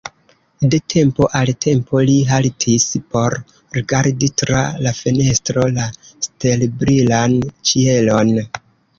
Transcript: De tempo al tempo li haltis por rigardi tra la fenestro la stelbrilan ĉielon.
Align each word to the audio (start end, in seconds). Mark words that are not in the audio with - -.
De 0.73 0.77
tempo 0.91 1.25
al 1.39 1.49
tempo 1.65 1.99
li 2.05 2.13
haltis 2.37 2.85
por 3.15 3.35
rigardi 3.77 4.29
tra 4.43 4.61
la 4.85 4.93
fenestro 5.01 5.65
la 5.75 5.85
stelbrilan 6.29 7.37
ĉielon. 7.73 8.33